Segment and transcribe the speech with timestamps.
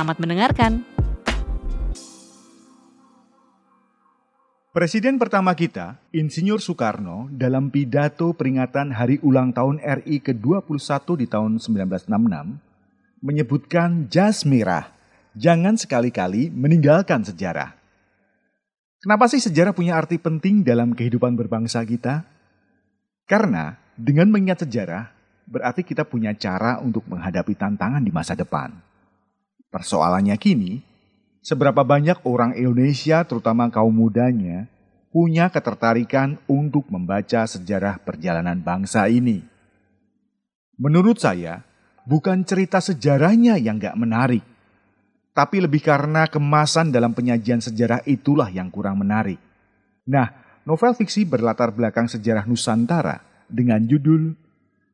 [0.00, 0.72] Selamat mendengarkan.
[4.72, 11.60] Presiden pertama kita, Insinyur Soekarno, dalam pidato peringatan Hari Ulang Tahun RI ke-21 di tahun
[11.60, 12.16] 1966,
[13.20, 14.88] menyebutkan jas merah,
[15.36, 17.76] jangan sekali-kali meninggalkan sejarah.
[19.04, 22.24] Kenapa sih sejarah punya arti penting dalam kehidupan berbangsa kita?
[23.28, 25.12] Karena dengan mengingat sejarah,
[25.44, 28.88] berarti kita punya cara untuk menghadapi tantangan di masa depan.
[29.70, 30.82] Persoalannya kini,
[31.46, 34.66] seberapa banyak orang Indonesia, terutama kaum mudanya,
[35.14, 39.46] punya ketertarikan untuk membaca sejarah perjalanan bangsa ini.
[40.74, 41.62] Menurut saya,
[42.02, 44.42] bukan cerita sejarahnya yang gak menarik,
[45.30, 49.38] tapi lebih karena kemasan dalam penyajian sejarah itulah yang kurang menarik.
[50.10, 50.34] Nah,
[50.66, 54.34] novel fiksi berlatar belakang sejarah Nusantara dengan judul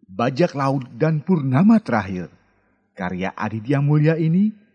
[0.05, 2.29] Bajak Laut dan Purnama Terakhir.
[2.93, 4.66] Karya Aditya Mulya ini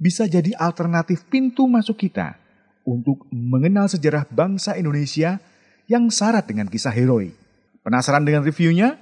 [0.00, 2.40] bisa jadi alternatif pintu masuk kita
[2.88, 5.36] untuk mengenal sejarah bangsa Indonesia
[5.84, 7.36] yang syarat dengan kisah heroik.
[7.84, 8.96] Penasaran dengan reviewnya?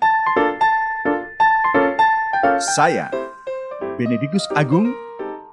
[2.75, 3.07] Saya,
[3.95, 4.91] Benedictus Agung,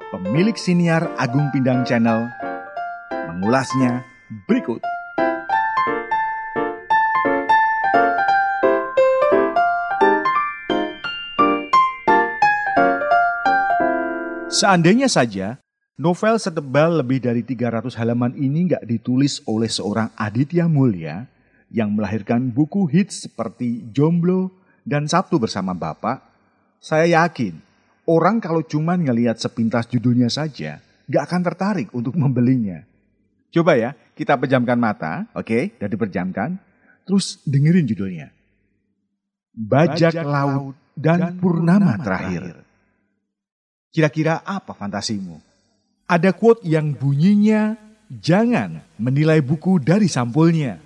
[0.09, 2.25] pemilik siniar Agung Pindang Channel,
[3.29, 4.01] mengulasnya
[4.49, 4.94] berikut.
[14.55, 15.59] Seandainya saja
[15.99, 21.27] novel setebal lebih dari 300 halaman ini nggak ditulis oleh seorang Aditya Mulya
[21.75, 24.47] yang melahirkan buku hits seperti Jomblo
[24.87, 26.23] dan Sabtu bersama Bapak,
[26.79, 27.59] saya yakin
[28.07, 30.79] orang kalau cuma ngelihat sepintas judulnya saja
[31.11, 32.87] nggak akan tertarik untuk membelinya.
[33.51, 36.49] Coba ya, kita pejamkan mata, oke, okay, dan diperjamkan,
[37.03, 38.31] terus dengerin judulnya.
[39.51, 42.43] Bajak, Bajak Laut dan, dan Purnama, Purnama terakhir.
[42.55, 42.64] terakhir.
[43.95, 45.39] Kira-kira apa fantasimu?
[46.03, 47.79] Ada quote yang bunyinya,
[48.11, 50.83] jangan menilai buku dari sampulnya.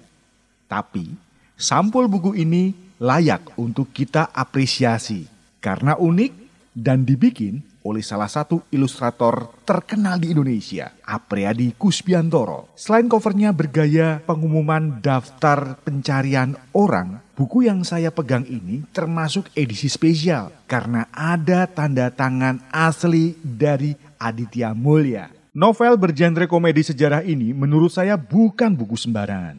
[0.70, 1.10] Tapi,
[1.58, 2.70] sampul buku ini
[3.02, 5.26] layak untuk kita apresiasi
[5.58, 6.32] karena unik
[6.78, 12.78] dan dibikin oleh salah satu ilustrator terkenal di Indonesia, Apriadi Kusbiantoro.
[12.78, 20.52] Selain covernya bergaya pengumuman daftar pencarian orang, buku yang saya pegang ini termasuk edisi spesial
[20.68, 25.32] karena ada tanda tangan asli dari Aditya Mulya.
[25.56, 29.56] Novel bergenre komedi sejarah ini menurut saya bukan buku sembarangan.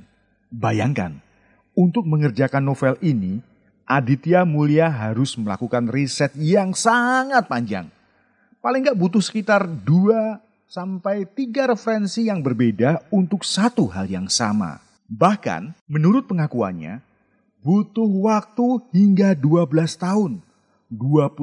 [0.53, 1.17] Bayangkan,
[1.73, 3.41] untuk mengerjakan novel ini,
[3.89, 7.89] Aditya Mulya harus melakukan riset yang sangat panjang
[8.61, 14.79] paling nggak butuh sekitar 2 sampai 3 referensi yang berbeda untuk satu hal yang sama.
[15.11, 17.09] Bahkan menurut pengakuannya
[17.60, 20.41] butuh waktu hingga 12 tahun,
[20.88, 21.37] 25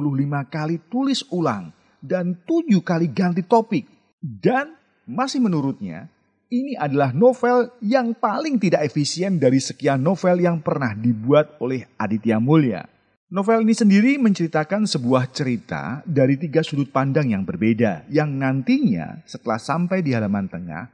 [0.50, 1.70] kali tulis ulang
[2.02, 3.86] dan 7 kali ganti topik.
[4.18, 4.74] Dan
[5.06, 6.10] masih menurutnya
[6.48, 12.40] ini adalah novel yang paling tidak efisien dari sekian novel yang pernah dibuat oleh Aditya
[12.40, 12.88] Mulya.
[13.28, 19.60] Novel ini sendiri menceritakan sebuah cerita dari tiga sudut pandang yang berbeda, yang nantinya setelah
[19.60, 20.88] sampai di halaman tengah,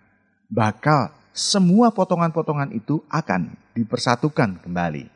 [0.50, 5.10] bakal semua potongan-potongan itu akan dipersatukan kembali.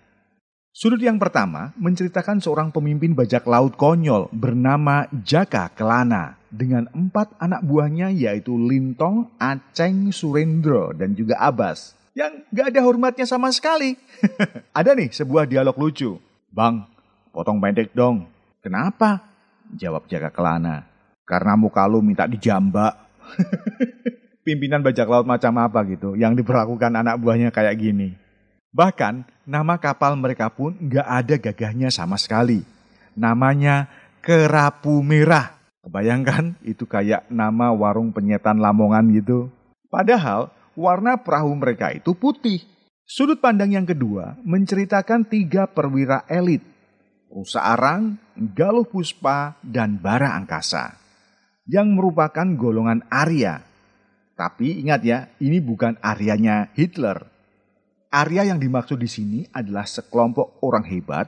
[0.74, 7.66] Sudut yang pertama menceritakan seorang pemimpin bajak laut konyol bernama Jaka Kelana dengan empat anak
[7.66, 11.98] buahnya yaitu Lintong, Aceng, Surendro, dan juga Abbas.
[12.14, 13.98] Yang gak ada hormatnya sama sekali.
[14.78, 16.18] ada nih sebuah dialog lucu.
[16.50, 16.86] Bang,
[17.38, 18.26] Potong pendek dong.
[18.64, 19.22] Kenapa?
[19.76, 20.88] Jawab jaga kelana.
[21.22, 22.98] Karena muka lu minta dijambak.
[24.48, 28.16] Pimpinan bajak laut macam apa gitu yang diperlakukan anak buahnya kayak gini.
[28.72, 32.64] Bahkan nama kapal mereka pun nggak ada gagahnya sama sekali.
[33.12, 33.92] Namanya
[34.24, 35.52] Kerapu Merah.
[35.84, 39.52] Kebayangkan itu kayak nama warung penyetan Lamongan gitu.
[39.92, 42.64] Padahal warna perahu mereka itu putih.
[43.04, 46.64] Sudut pandang yang kedua menceritakan tiga perwira elit
[47.28, 50.96] Rusa Arang, Galuh Puspa, dan Bara Angkasa
[51.68, 53.67] yang merupakan golongan Arya.
[54.38, 57.26] Tapi ingat ya, ini bukan Aryanya Hitler.
[58.06, 61.26] Arya yang dimaksud di sini adalah sekelompok orang hebat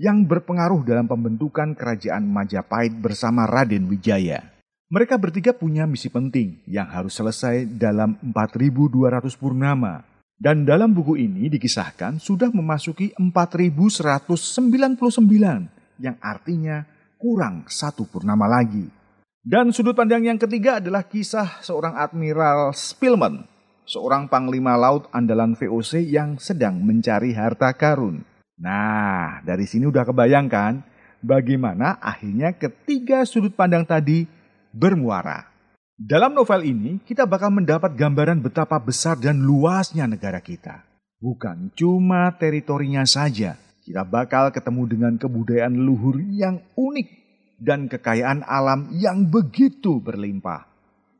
[0.00, 4.40] yang berpengaruh dalam pembentukan kerajaan Majapahit bersama Raden Wijaya.
[4.88, 10.00] Mereka bertiga punya misi penting yang harus selesai dalam 4200 purnama.
[10.40, 16.88] Dan dalam buku ini dikisahkan sudah memasuki 4199 yang artinya
[17.20, 18.99] kurang satu purnama lagi.
[19.40, 23.48] Dan sudut pandang yang ketiga adalah kisah seorang Admiral Spillman,
[23.88, 28.20] seorang panglima laut andalan VOC yang sedang mencari harta karun.
[28.60, 30.84] Nah, dari sini udah kebayangkan
[31.24, 34.28] bagaimana akhirnya ketiga sudut pandang tadi
[34.76, 35.48] bermuara.
[35.96, 40.84] Dalam novel ini, kita bakal mendapat gambaran betapa besar dan luasnya negara kita.
[41.16, 43.56] Bukan cuma teritorinya saja,
[43.88, 47.20] kita bakal ketemu dengan kebudayaan leluhur yang unik
[47.60, 50.64] dan kekayaan alam yang begitu berlimpah.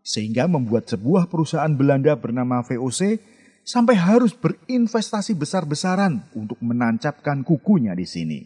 [0.00, 3.20] Sehingga membuat sebuah perusahaan Belanda bernama VOC
[3.60, 8.40] sampai harus berinvestasi besar-besaran untuk menancapkan kukunya di sini.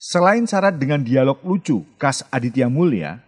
[0.00, 3.20] Selain syarat dengan dialog lucu khas Aditya Mulia,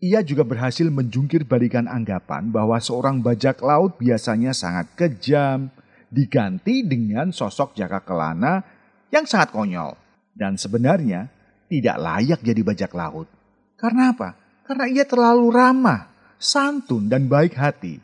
[0.00, 5.68] ia juga berhasil menjungkir balikan anggapan bahwa seorang bajak laut biasanya sangat kejam,
[6.08, 8.64] diganti dengan sosok Jaka Kelana
[9.12, 9.96] yang sangat konyol.
[10.32, 11.28] Dan sebenarnya
[11.70, 13.30] tidak layak jadi bajak laut.
[13.78, 14.34] Karena apa?
[14.66, 18.02] Karena ia terlalu ramah, santun, dan baik hati.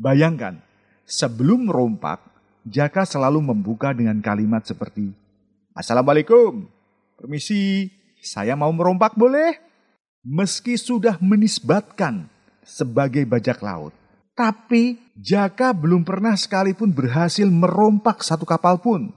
[0.00, 0.56] Bayangkan,
[1.04, 2.24] sebelum merompak,
[2.64, 5.12] Jaka selalu membuka dengan kalimat seperti,
[5.76, 6.68] Assalamualaikum,
[7.16, 7.88] permisi,
[8.20, 9.70] saya mau merompak boleh?
[10.24, 12.28] meski sudah menisbatkan
[12.64, 13.92] sebagai bajak laut.
[14.36, 19.12] Tapi Jaka belum pernah sekalipun berhasil merompak satu kapal pun.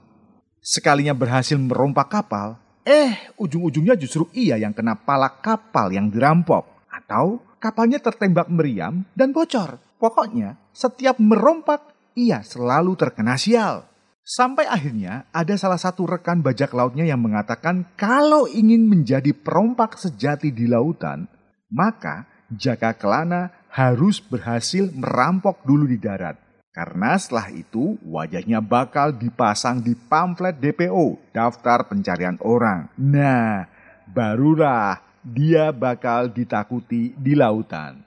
[0.59, 6.87] Sekalinya berhasil merompak kapal, eh ujung-ujungnya justru ia yang kena palak kapal yang dirampok.
[6.91, 9.79] Atau kapalnya tertembak meriam dan bocor.
[9.97, 13.87] Pokoknya setiap merompak ia selalu terkena sial.
[14.23, 20.55] Sampai akhirnya ada salah satu rekan bajak lautnya yang mengatakan kalau ingin menjadi perompak sejati
[20.55, 21.27] di lautan,
[21.67, 26.42] maka Jaka Kelana harus berhasil merampok dulu di darat.
[26.73, 32.89] Karena setelah itu wajahnya bakal dipasang di pamflet DPO, daftar pencarian orang.
[32.97, 33.69] Nah,
[34.09, 38.01] barulah dia bakal ditakuti di lautan.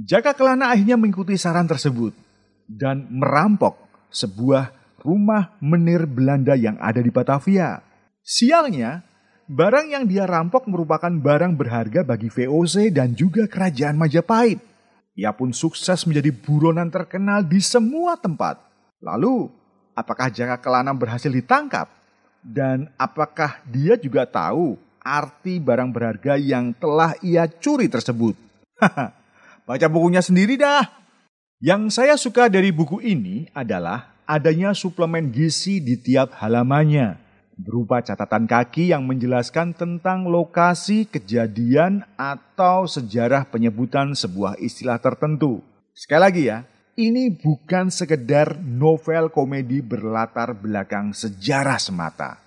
[0.00, 2.16] Jaka Kelana akhirnya mengikuti saran tersebut
[2.64, 3.76] dan merampok
[4.08, 4.72] sebuah
[5.04, 7.84] rumah menir Belanda yang ada di Batavia.
[8.24, 9.04] Sialnya,
[9.44, 14.69] barang yang dia rampok merupakan barang berharga bagi VOC dan juga kerajaan Majapahit.
[15.20, 18.56] Ia pun sukses menjadi buronan terkenal di semua tempat.
[19.04, 19.52] Lalu,
[19.92, 21.92] apakah Jaka Kelana berhasil ditangkap?
[22.40, 28.32] Dan apakah dia juga tahu arti barang berharga yang telah ia curi tersebut?
[29.68, 30.88] Baca bukunya sendiri dah.
[31.60, 37.20] Yang saya suka dari buku ini adalah adanya suplemen gizi di tiap halamannya,
[37.60, 45.60] berupa catatan kaki yang menjelaskan tentang lokasi kejadian atau sejarah penyebutan sebuah istilah tertentu.
[45.92, 46.64] Sekali lagi ya,
[46.96, 52.40] ini bukan sekedar novel komedi berlatar belakang sejarah semata.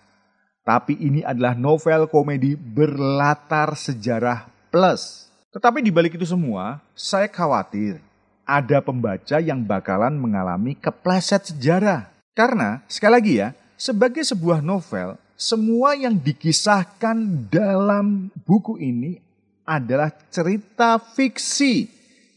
[0.63, 5.30] Tapi ini adalah novel komedi berlatar sejarah plus.
[5.54, 8.01] Tetapi di balik itu semua, saya khawatir
[8.44, 12.12] ada pembaca yang bakalan mengalami kepleset sejarah.
[12.33, 19.20] Karena, sekali lagi ya, sebagai sebuah novel, semua yang dikisahkan dalam buku ini
[19.68, 21.88] adalah cerita fiksi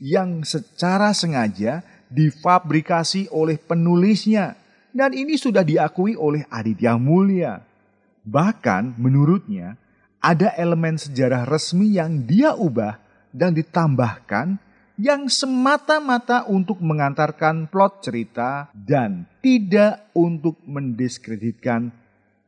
[0.02, 4.56] yang secara sengaja difabrikasi oleh penulisnya.
[4.96, 7.60] Dan ini sudah diakui oleh Aditya Mulia.
[8.24, 9.76] Bahkan menurutnya
[10.24, 12.96] ada elemen sejarah resmi yang dia ubah
[13.28, 14.56] dan ditambahkan
[14.96, 21.92] yang semata-mata untuk mengantarkan plot cerita dan tidak untuk mendiskreditkan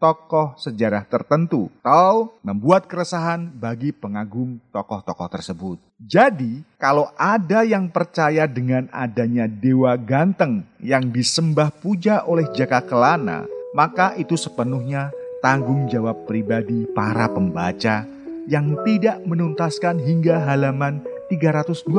[0.00, 5.76] tokoh sejarah tertentu atau membuat keresahan bagi pengagum tokoh-tokoh tersebut.
[5.99, 13.45] Jadi, kalau ada yang percaya dengan adanya dewa ganteng yang disembah puja oleh Jaka Kelana,
[13.75, 15.11] maka itu sepenuhnya
[15.43, 18.07] tanggung jawab pribadi para pembaca
[18.49, 21.93] yang tidak menuntaskan hingga halaman 327.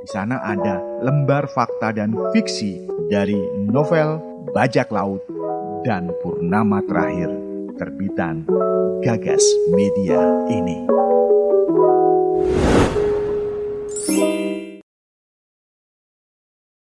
[0.00, 3.36] Di sana ada lembar fakta dan fiksi dari
[3.68, 4.22] novel
[4.54, 5.20] Bajak Laut
[5.82, 7.28] dan Purnama Terakhir
[7.76, 8.46] terbitan
[9.02, 9.42] Gagas
[9.74, 10.86] Media ini.